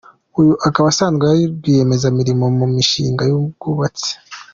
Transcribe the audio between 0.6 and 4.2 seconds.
akaba asanzwe ari rwiyemezamirimo mu mishinga y’ubwubatsi.